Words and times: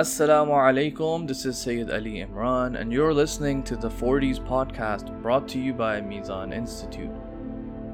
Assalamu 0.00 0.52
alaikum, 0.56 1.28
this 1.28 1.44
is 1.44 1.58
Sayyid 1.58 1.90
Ali 1.90 2.24
Imran, 2.24 2.80
and 2.80 2.90
you're 2.90 3.12
listening 3.12 3.62
to 3.64 3.76
the 3.76 3.90
40s 3.90 4.40
podcast 4.40 5.10
brought 5.20 5.46
to 5.48 5.58
you 5.60 5.74
by 5.74 6.00
Mizan 6.00 6.54
Institute. 6.54 7.10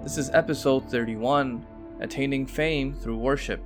This 0.05 0.17
is 0.17 0.31
episode 0.33 0.89
31 0.89 1.67
Attaining 1.99 2.47
Fame 2.47 2.95
Through 2.95 3.19
Worship. 3.19 3.61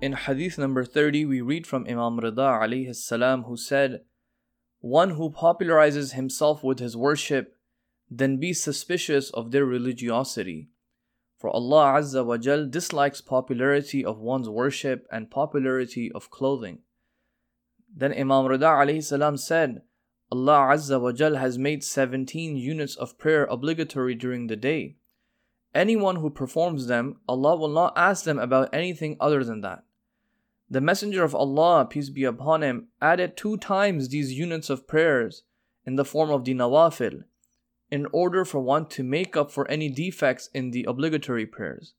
In 0.00 0.12
hadith 0.12 0.58
number 0.58 0.84
30, 0.84 1.24
we 1.24 1.40
read 1.40 1.66
from 1.66 1.88
Imam 1.88 2.20
Rida 2.20 2.62
alayhi 2.62 2.94
salam, 2.94 3.42
who 3.42 3.56
said, 3.56 4.02
One 4.78 5.10
who 5.10 5.28
popularizes 5.28 6.12
himself 6.12 6.62
with 6.62 6.78
his 6.78 6.96
worship, 6.96 7.56
then 8.08 8.36
be 8.36 8.52
suspicious 8.52 9.30
of 9.30 9.50
their 9.50 9.64
religiosity. 9.64 10.68
For 11.36 11.50
Allah 11.50 11.94
Azza 11.98 12.24
wa 12.24 12.36
Jal 12.36 12.68
dislikes 12.68 13.20
popularity 13.20 14.04
of 14.04 14.20
one's 14.20 14.48
worship 14.48 15.08
and 15.10 15.32
popularity 15.32 16.12
of 16.12 16.30
clothing. 16.30 16.78
Then 17.96 18.12
Imam 18.12 18.46
Rida 18.46 18.82
alayhi 18.82 19.04
salam 19.04 19.36
said, 19.36 19.82
Allah 20.32 20.74
Azza 20.74 21.00
wa 21.00 21.12
Jal 21.12 21.36
has 21.36 21.58
made 21.58 21.84
17 21.84 22.56
units 22.56 22.96
of 22.96 23.18
prayer 23.18 23.44
obligatory 23.44 24.14
during 24.14 24.48
the 24.48 24.56
day. 24.56 24.96
Anyone 25.74 26.16
who 26.16 26.30
performs 26.30 26.86
them, 26.86 27.16
Allah 27.28 27.56
will 27.56 27.68
not 27.68 27.92
ask 27.96 28.24
them 28.24 28.38
about 28.38 28.72
anything 28.72 29.16
other 29.20 29.44
than 29.44 29.60
that. 29.60 29.84
The 30.68 30.80
Messenger 30.80 31.22
of 31.22 31.34
Allah, 31.34 31.86
peace 31.88 32.10
be 32.10 32.24
upon 32.24 32.62
him, 32.62 32.88
added 33.00 33.36
two 33.36 33.56
times 33.58 34.08
these 34.08 34.32
units 34.32 34.70
of 34.70 34.88
prayers 34.88 35.42
in 35.86 35.96
the 35.96 36.04
form 36.04 36.30
of 36.30 36.44
the 36.44 36.54
nawafil, 36.54 37.24
in 37.90 38.06
order 38.12 38.44
for 38.44 38.60
one 38.60 38.86
to 38.86 39.04
make 39.04 39.36
up 39.36 39.52
for 39.52 39.70
any 39.70 39.88
defects 39.88 40.48
in 40.54 40.70
the 40.70 40.84
obligatory 40.84 41.46
prayers. 41.46 41.94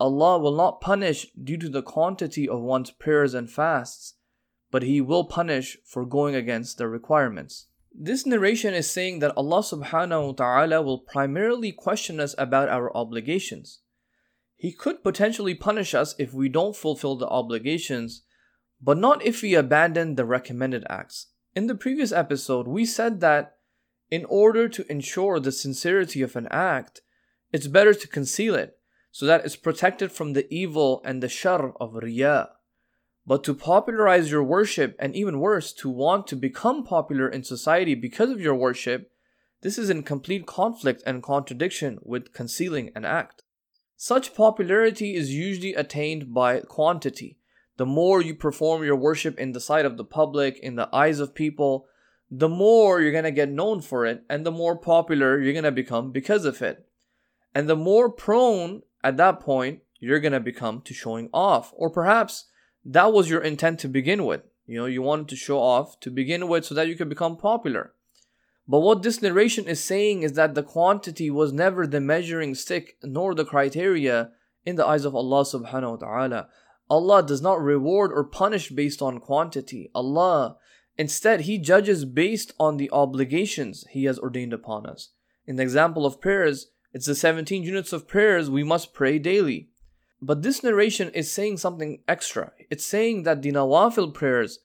Allah 0.00 0.38
will 0.38 0.54
not 0.54 0.80
punish 0.80 1.28
due 1.32 1.56
to 1.56 1.68
the 1.68 1.82
quantity 1.82 2.48
of 2.48 2.60
one's 2.60 2.90
prayers 2.90 3.32
and 3.32 3.50
fasts, 3.50 4.14
but 4.70 4.82
He 4.82 5.00
will 5.00 5.24
punish 5.24 5.78
for 5.84 6.04
going 6.04 6.34
against 6.34 6.78
the 6.78 6.88
requirements. 6.88 7.66
This 7.92 8.26
narration 8.26 8.74
is 8.74 8.88
saying 8.88 9.18
that 9.20 9.36
Allah 9.36 9.60
subhanahu 9.60 10.26
wa 10.26 10.32
ta'ala 10.32 10.82
will 10.82 11.00
primarily 11.00 11.72
question 11.72 12.20
us 12.20 12.34
about 12.38 12.68
our 12.68 12.94
obligations. 12.96 13.80
He 14.56 14.72
could 14.72 15.02
potentially 15.02 15.54
punish 15.54 15.94
us 15.94 16.14
if 16.18 16.32
we 16.32 16.48
don't 16.48 16.76
fulfill 16.76 17.16
the 17.16 17.28
obligations, 17.28 18.22
but 18.80 18.98
not 18.98 19.24
if 19.24 19.42
we 19.42 19.54
abandon 19.54 20.14
the 20.14 20.24
recommended 20.24 20.84
acts. 20.88 21.28
In 21.54 21.66
the 21.66 21.74
previous 21.74 22.12
episode, 22.12 22.68
we 22.68 22.84
said 22.84 23.20
that 23.20 23.56
in 24.10 24.24
order 24.26 24.68
to 24.68 24.90
ensure 24.90 25.40
the 25.40 25.52
sincerity 25.52 26.22
of 26.22 26.36
an 26.36 26.48
act, 26.50 27.02
it's 27.52 27.66
better 27.66 27.94
to 27.94 28.08
conceal 28.08 28.54
it 28.54 28.78
so 29.10 29.26
that 29.26 29.44
it's 29.44 29.56
protected 29.56 30.12
from 30.12 30.32
the 30.32 30.52
evil 30.54 31.02
and 31.04 31.22
the 31.22 31.28
shar 31.28 31.72
of 31.80 31.92
riyah. 31.92 32.48
But 33.28 33.44
to 33.44 33.52
popularize 33.52 34.30
your 34.30 34.42
worship, 34.42 34.96
and 34.98 35.14
even 35.14 35.38
worse, 35.38 35.74
to 35.74 35.90
want 35.90 36.26
to 36.28 36.34
become 36.34 36.82
popular 36.82 37.28
in 37.28 37.44
society 37.44 37.94
because 37.94 38.30
of 38.30 38.40
your 38.40 38.54
worship, 38.54 39.12
this 39.60 39.76
is 39.76 39.90
in 39.90 40.02
complete 40.02 40.46
conflict 40.46 41.02
and 41.04 41.22
contradiction 41.22 41.98
with 42.00 42.32
concealing 42.32 42.90
an 42.94 43.04
act. 43.04 43.42
Such 43.98 44.34
popularity 44.34 45.14
is 45.14 45.34
usually 45.34 45.74
attained 45.74 46.32
by 46.32 46.60
quantity. 46.60 47.36
The 47.76 47.84
more 47.84 48.22
you 48.22 48.34
perform 48.34 48.82
your 48.82 48.96
worship 48.96 49.38
in 49.38 49.52
the 49.52 49.60
sight 49.60 49.84
of 49.84 49.98
the 49.98 50.06
public, 50.06 50.58
in 50.60 50.76
the 50.76 50.88
eyes 50.90 51.20
of 51.20 51.34
people, 51.34 51.86
the 52.30 52.48
more 52.48 53.02
you're 53.02 53.12
going 53.12 53.24
to 53.24 53.30
get 53.30 53.50
known 53.50 53.82
for 53.82 54.06
it, 54.06 54.24
and 54.30 54.46
the 54.46 54.50
more 54.50 54.74
popular 54.74 55.38
you're 55.38 55.52
going 55.52 55.64
to 55.64 55.70
become 55.70 56.12
because 56.12 56.46
of 56.46 56.62
it. 56.62 56.88
And 57.54 57.68
the 57.68 57.76
more 57.76 58.08
prone 58.08 58.84
at 59.04 59.18
that 59.18 59.40
point 59.40 59.80
you're 60.00 60.18
going 60.18 60.32
to 60.32 60.40
become 60.40 60.80
to 60.80 60.94
showing 60.94 61.28
off, 61.34 61.74
or 61.76 61.90
perhaps 61.90 62.46
that 62.88 63.12
was 63.12 63.28
your 63.28 63.42
intent 63.42 63.78
to 63.80 63.88
begin 63.88 64.24
with. 64.24 64.42
You 64.66 64.78
know, 64.78 64.86
you 64.86 65.02
wanted 65.02 65.28
to 65.28 65.36
show 65.36 65.58
off 65.58 66.00
to 66.00 66.10
begin 66.10 66.48
with 66.48 66.64
so 66.64 66.74
that 66.74 66.88
you 66.88 66.96
could 66.96 67.10
become 67.10 67.36
popular. 67.36 67.92
But 68.66 68.80
what 68.80 69.02
this 69.02 69.20
narration 69.20 69.66
is 69.66 69.82
saying 69.82 70.22
is 70.22 70.32
that 70.34 70.54
the 70.54 70.62
quantity 70.62 71.30
was 71.30 71.52
never 71.52 71.86
the 71.86 72.00
measuring 72.00 72.54
stick 72.54 72.96
nor 73.02 73.34
the 73.34 73.44
criteria 73.44 74.30
in 74.64 74.76
the 74.76 74.86
eyes 74.86 75.04
of 75.04 75.14
Allah 75.14 75.44
subhanahu 75.44 75.90
wa 75.90 75.96
ta'ala. 75.96 76.48
Allah 76.90 77.22
does 77.22 77.42
not 77.42 77.60
reward 77.60 78.10
or 78.12 78.24
punish 78.24 78.70
based 78.70 79.02
on 79.02 79.20
quantity. 79.20 79.90
Allah, 79.94 80.56
instead, 80.96 81.42
He 81.42 81.58
judges 81.58 82.06
based 82.06 82.52
on 82.58 82.78
the 82.78 82.90
obligations 82.90 83.86
He 83.90 84.04
has 84.04 84.18
ordained 84.18 84.54
upon 84.54 84.86
us. 84.86 85.10
In 85.46 85.56
the 85.56 85.62
example 85.62 86.06
of 86.06 86.20
prayers, 86.20 86.68
it's 86.94 87.06
the 87.06 87.14
17 87.14 87.62
units 87.62 87.92
of 87.92 88.08
prayers 88.08 88.48
we 88.48 88.64
must 88.64 88.94
pray 88.94 89.18
daily. 89.18 89.68
But 90.20 90.42
this 90.42 90.62
narration 90.62 91.10
is 91.10 91.32
saying 91.32 91.58
something 91.58 92.00
extra. 92.08 92.52
It's 92.70 92.84
saying 92.84 93.22
that 93.22 93.42
the 93.42 93.52
nawafil 93.52 94.14
prayers 94.14 94.58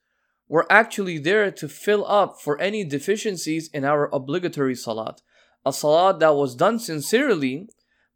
were 0.47 0.66
actually 0.69 1.18
there 1.19 1.52
to 1.52 1.68
fill 1.68 2.06
up 2.08 2.41
for 2.41 2.59
any 2.59 2.84
deficiencies 2.84 3.69
in 3.69 3.86
our 3.86 4.09
obligatory 4.13 4.75
salat. 4.75 5.22
A 5.66 5.72
salat 5.72 6.19
that 6.19 6.36
was 6.36 6.56
done 6.56 6.80
sincerely, 6.80 7.69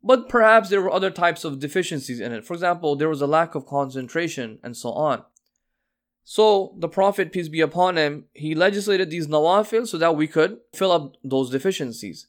but 0.04 0.30
perhaps 0.30 0.70
there 0.70 0.82
were 0.82 0.92
other 0.92 1.12
types 1.12 1.44
of 1.44 1.60
deficiencies 1.60 2.20
in 2.20 2.32
it. 2.32 2.46
For 2.46 2.54
example, 2.54 2.96
there 2.96 3.10
was 3.10 3.22
a 3.22 3.28
lack 3.28 3.56
of 3.56 3.66
concentration 3.66 4.60
and 4.64 4.76
so 4.76 4.92
on. 4.92 5.24
So 6.24 6.76
the 6.78 6.90
Prophet, 6.90 7.32
peace 7.32 7.48
be 7.48 7.62
upon 7.62 7.98
him, 7.98 8.26
he 8.34 8.54
legislated 8.54 9.10
these 9.10 9.28
nawafil 9.28 9.88
so 9.88 9.98
that 9.98 10.16
we 10.16 10.28
could 10.28 10.58
fill 10.74 10.92
up 10.92 11.14
those 11.24 11.50
deficiencies. 11.50 12.28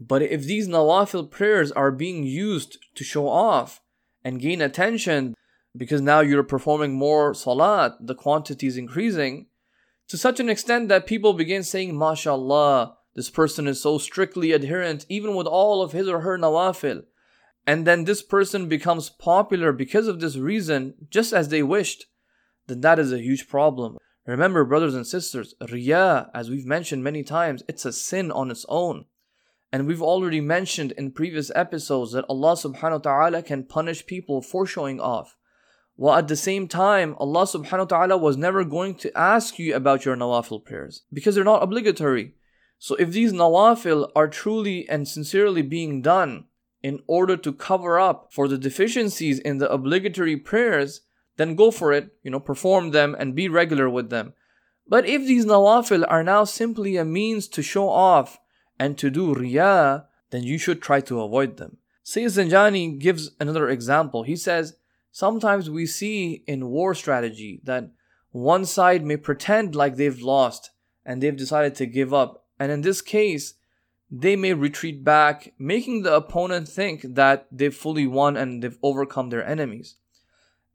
But 0.00 0.22
if 0.22 0.42
these 0.42 0.66
nawafil 0.66 1.30
prayers 1.30 1.70
are 1.72 1.92
being 1.92 2.24
used 2.24 2.78
to 2.94 3.04
show 3.04 3.28
off, 3.28 3.80
and 4.24 4.40
gain 4.40 4.60
attention 4.60 5.34
because 5.76 6.00
now 6.00 6.20
you're 6.20 6.42
performing 6.42 6.94
more 6.94 7.34
salat, 7.34 7.94
the 8.00 8.14
quantity 8.14 8.66
is 8.66 8.76
increasing 8.76 9.46
to 10.08 10.16
such 10.16 10.40
an 10.40 10.48
extent 10.48 10.88
that 10.88 11.06
people 11.06 11.32
begin 11.34 11.62
saying, 11.62 11.94
MashaAllah, 11.94 12.94
this 13.14 13.30
person 13.30 13.68
is 13.68 13.80
so 13.80 13.98
strictly 13.98 14.50
adherent 14.52 15.06
even 15.08 15.36
with 15.36 15.46
all 15.46 15.82
of 15.82 15.92
his 15.92 16.08
or 16.08 16.20
her 16.20 16.36
nawafil. 16.36 17.04
And 17.66 17.86
then 17.86 18.04
this 18.04 18.22
person 18.22 18.68
becomes 18.68 19.10
popular 19.10 19.72
because 19.72 20.08
of 20.08 20.18
this 20.18 20.36
reason, 20.36 20.94
just 21.10 21.32
as 21.32 21.48
they 21.48 21.62
wished, 21.62 22.06
then 22.66 22.80
that 22.80 22.98
is 22.98 23.12
a 23.12 23.20
huge 23.20 23.48
problem. 23.48 23.98
Remember, 24.26 24.64
brothers 24.64 24.94
and 24.94 25.06
sisters, 25.06 25.54
Riyah, 25.60 26.30
as 26.34 26.50
we've 26.50 26.66
mentioned 26.66 27.04
many 27.04 27.22
times, 27.22 27.62
it's 27.68 27.84
a 27.84 27.92
sin 27.92 28.30
on 28.32 28.50
its 28.50 28.66
own. 28.68 29.04
And 29.72 29.86
we've 29.86 30.02
already 30.02 30.40
mentioned 30.40 30.92
in 30.92 31.12
previous 31.12 31.50
episodes 31.54 32.12
that 32.12 32.24
Allah 32.28 32.54
subhanahu 32.54 33.04
wa 33.04 33.10
ta'ala 33.28 33.42
can 33.42 33.64
punish 33.64 34.06
people 34.06 34.42
for 34.42 34.66
showing 34.66 35.00
off. 35.00 35.36
While 35.94 36.18
at 36.18 36.28
the 36.28 36.36
same 36.36 36.66
time, 36.66 37.14
Allah 37.18 37.44
subhanahu 37.44 37.78
wa 37.78 37.84
ta'ala 37.84 38.16
was 38.16 38.36
never 38.36 38.64
going 38.64 38.94
to 38.96 39.16
ask 39.16 39.58
you 39.58 39.76
about 39.76 40.04
your 40.04 40.16
nawafil 40.16 40.64
prayers 40.64 41.02
because 41.12 41.34
they're 41.34 41.44
not 41.44 41.62
obligatory. 41.62 42.34
So 42.78 42.96
if 42.96 43.12
these 43.12 43.32
nawafil 43.32 44.10
are 44.16 44.26
truly 44.26 44.88
and 44.88 45.06
sincerely 45.06 45.62
being 45.62 46.02
done 46.02 46.46
in 46.82 47.00
order 47.06 47.36
to 47.36 47.52
cover 47.52 48.00
up 48.00 48.32
for 48.32 48.48
the 48.48 48.58
deficiencies 48.58 49.38
in 49.38 49.58
the 49.58 49.70
obligatory 49.70 50.36
prayers, 50.36 51.02
then 51.36 51.54
go 51.54 51.70
for 51.70 51.92
it, 51.92 52.10
you 52.22 52.30
know, 52.30 52.40
perform 52.40 52.90
them 52.90 53.14
and 53.16 53.36
be 53.36 53.48
regular 53.48 53.88
with 53.88 54.10
them. 54.10 54.32
But 54.88 55.06
if 55.06 55.26
these 55.26 55.46
nawafil 55.46 56.04
are 56.08 56.24
now 56.24 56.42
simply 56.44 56.96
a 56.96 57.04
means 57.04 57.46
to 57.48 57.62
show 57.62 57.88
off 57.88 58.39
and 58.80 58.96
to 58.96 59.10
do 59.10 59.34
riyah, 59.34 60.06
then 60.30 60.42
you 60.42 60.56
should 60.56 60.80
try 60.80 61.00
to 61.02 61.20
avoid 61.20 61.58
them. 61.58 61.76
Sayyid 62.02 62.30
Zanjani 62.30 62.98
gives 62.98 63.30
another 63.38 63.68
example. 63.68 64.22
He 64.22 64.36
says, 64.36 64.76
Sometimes 65.12 65.68
we 65.68 65.84
see 65.84 66.42
in 66.46 66.70
war 66.70 66.94
strategy 66.94 67.60
that 67.64 67.90
one 68.30 68.64
side 68.64 69.04
may 69.04 69.18
pretend 69.18 69.74
like 69.74 69.96
they've 69.96 70.22
lost 70.22 70.70
and 71.04 71.22
they've 71.22 71.36
decided 71.36 71.74
to 71.74 71.84
give 71.84 72.14
up. 72.14 72.46
And 72.58 72.72
in 72.72 72.80
this 72.80 73.02
case, 73.02 73.54
they 74.10 74.34
may 74.34 74.54
retreat 74.54 75.04
back, 75.04 75.52
making 75.58 76.02
the 76.02 76.14
opponent 76.14 76.66
think 76.66 77.02
that 77.02 77.48
they've 77.52 77.74
fully 77.74 78.06
won 78.06 78.36
and 78.36 78.62
they've 78.62 78.78
overcome 78.82 79.28
their 79.28 79.46
enemies. 79.46 79.96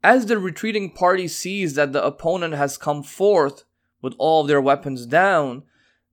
As 0.04 0.26
the 0.26 0.38
retreating 0.38 0.92
party 0.92 1.26
sees 1.26 1.74
that 1.74 1.92
the 1.92 2.04
opponent 2.04 2.54
has 2.54 2.78
come 2.78 3.02
forth 3.02 3.64
with 4.00 4.14
all 4.18 4.42
of 4.42 4.48
their 4.48 4.60
weapons 4.60 5.06
down, 5.06 5.64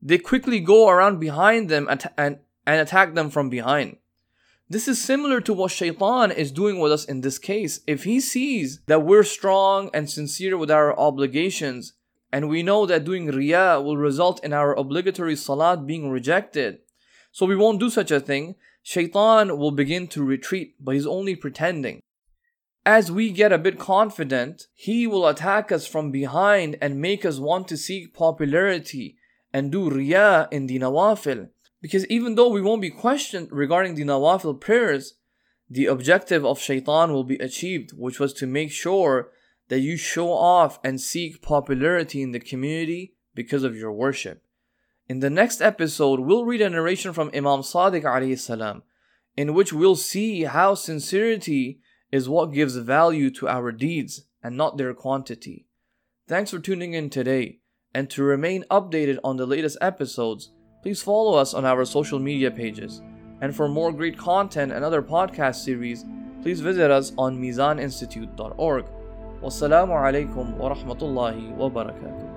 they 0.05 0.17
quickly 0.17 0.59
go 0.59 0.89
around 0.89 1.19
behind 1.19 1.69
them 1.69 1.87
and, 1.89 2.03
and, 2.17 2.39
and 2.67 2.81
attack 2.81 3.13
them 3.13 3.29
from 3.29 3.49
behind. 3.49 3.97
This 4.69 4.87
is 4.87 5.01
similar 5.01 5.39
to 5.41 5.53
what 5.53 5.71
Shaitan 5.71 6.31
is 6.31 6.51
doing 6.51 6.79
with 6.79 6.91
us 6.91 7.05
in 7.05 7.21
this 7.21 7.39
case. 7.39 7.79
If 7.87 8.03
he 8.03 8.19
sees 8.19 8.81
that 8.87 9.03
we're 9.03 9.23
strong 9.23 9.89
and 9.93 10.09
sincere 10.09 10.57
with 10.57 10.69
our 10.69 10.97
obligations, 10.99 11.93
and 12.33 12.49
we 12.49 12.63
know 12.63 12.85
that 12.85 13.05
doing 13.05 13.27
riyah 13.27 13.83
will 13.83 13.97
result 13.97 14.43
in 14.43 14.51
our 14.51 14.73
obligatory 14.75 15.35
salat 15.35 15.85
being 15.85 16.09
rejected, 16.09 16.79
so 17.31 17.45
we 17.45 17.55
won't 17.55 17.79
do 17.79 17.89
such 17.89 18.11
a 18.11 18.19
thing, 18.19 18.55
Shaitan 18.81 19.57
will 19.57 19.71
begin 19.71 20.07
to 20.09 20.23
retreat, 20.23 20.75
but 20.81 20.95
he's 20.95 21.07
only 21.07 21.35
pretending. 21.35 22.01
As 22.85 23.09
we 23.09 23.31
get 23.31 23.53
a 23.53 23.57
bit 23.57 23.79
confident, 23.79 24.67
he 24.73 25.07
will 25.07 25.27
attack 25.27 25.71
us 25.71 25.87
from 25.87 26.11
behind 26.11 26.77
and 26.81 26.99
make 26.99 27.23
us 27.23 27.39
want 27.39 27.69
to 27.69 27.77
seek 27.77 28.13
popularity 28.13 29.15
and 29.53 29.71
do 29.71 29.89
riyah 29.89 30.47
in 30.51 30.67
the 30.67 30.79
nawafil. 30.79 31.49
Because 31.81 32.07
even 32.07 32.35
though 32.35 32.49
we 32.49 32.61
won't 32.61 32.81
be 32.81 32.89
questioned 32.89 33.49
regarding 33.51 33.95
the 33.95 34.03
nawafil 34.03 34.59
prayers, 34.59 35.15
the 35.69 35.85
objective 35.85 36.45
of 36.45 36.59
shaitan 36.59 37.13
will 37.13 37.23
be 37.23 37.35
achieved, 37.37 37.91
which 37.91 38.19
was 38.19 38.33
to 38.33 38.47
make 38.47 38.71
sure 38.71 39.29
that 39.69 39.79
you 39.79 39.97
show 39.97 40.31
off 40.31 40.79
and 40.83 40.99
seek 40.99 41.41
popularity 41.41 42.21
in 42.21 42.31
the 42.31 42.39
community 42.39 43.13
because 43.33 43.63
of 43.63 43.75
your 43.75 43.91
worship. 43.91 44.43
In 45.09 45.19
the 45.19 45.29
next 45.29 45.61
episode, 45.61 46.19
we'll 46.19 46.45
read 46.45 46.61
a 46.61 46.69
narration 46.69 47.13
from 47.13 47.29
Imam 47.33 47.61
Sadiq 47.61 48.39
salam, 48.39 48.83
in 49.35 49.53
which 49.53 49.73
we'll 49.73 49.95
see 49.95 50.43
how 50.43 50.75
sincerity 50.75 51.79
is 52.11 52.29
what 52.29 52.53
gives 52.53 52.75
value 52.75 53.29
to 53.31 53.47
our 53.47 53.71
deeds 53.71 54.25
and 54.41 54.55
not 54.55 54.77
their 54.77 54.93
quantity. 54.93 55.65
Thanks 56.27 56.51
for 56.51 56.59
tuning 56.59 56.93
in 56.93 57.09
today, 57.09 57.59
and 57.93 58.09
to 58.09 58.23
remain 58.23 58.63
updated 58.71 59.19
on 59.23 59.37
the 59.37 59.45
latest 59.45 59.77
episodes, 59.81 60.51
please 60.81 61.01
follow 61.01 61.37
us 61.37 61.53
on 61.53 61.65
our 61.65 61.85
social 61.85 62.19
media 62.19 62.51
pages. 62.51 63.01
And 63.41 63.55
for 63.55 63.67
more 63.67 63.91
great 63.91 64.17
content 64.17 64.71
and 64.71 64.83
other 64.83 65.01
podcast 65.01 65.55
series, 65.63 66.05
please 66.41 66.61
visit 66.61 66.91
us 66.91 67.13
on 67.17 67.37
mizaninstitute.org. 67.37 68.85
Wassalamu 69.41 69.93
alaikum 69.93 70.57
wa 70.57 70.73
rahmatullahi 70.73 71.55
wa 71.55 71.69
barakatuh. 71.69 72.32